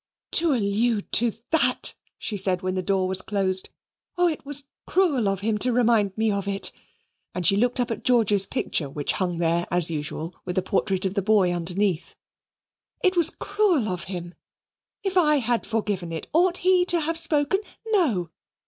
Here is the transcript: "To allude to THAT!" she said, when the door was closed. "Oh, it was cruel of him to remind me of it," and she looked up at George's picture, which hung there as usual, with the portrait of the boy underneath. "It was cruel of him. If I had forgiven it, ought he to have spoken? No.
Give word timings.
"To 0.31 0.53
allude 0.53 1.11
to 1.11 1.31
THAT!" 1.51 1.93
she 2.17 2.35
said, 2.35 2.63
when 2.63 2.73
the 2.73 2.81
door 2.81 3.07
was 3.07 3.21
closed. 3.21 3.69
"Oh, 4.17 4.27
it 4.27 4.43
was 4.43 4.67
cruel 4.87 5.27
of 5.29 5.41
him 5.41 5.59
to 5.59 5.71
remind 5.71 6.17
me 6.17 6.31
of 6.31 6.47
it," 6.47 6.71
and 7.35 7.45
she 7.45 7.55
looked 7.55 7.79
up 7.79 7.91
at 7.91 8.03
George's 8.03 8.47
picture, 8.47 8.89
which 8.89 9.11
hung 9.11 9.37
there 9.37 9.67
as 9.69 9.91
usual, 9.91 10.33
with 10.43 10.55
the 10.55 10.63
portrait 10.63 11.05
of 11.05 11.13
the 11.13 11.21
boy 11.21 11.53
underneath. 11.53 12.15
"It 13.03 13.15
was 13.15 13.29
cruel 13.29 13.89
of 13.89 14.05
him. 14.05 14.33
If 15.03 15.17
I 15.17 15.35
had 15.37 15.67
forgiven 15.67 16.11
it, 16.11 16.25
ought 16.33 16.57
he 16.57 16.83
to 16.85 16.99
have 17.01 17.15
spoken? 17.19 17.59
No. 17.85 18.31